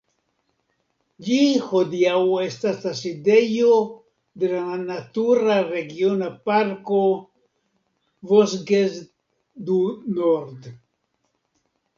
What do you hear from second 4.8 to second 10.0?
natura regiona parko "Vosges du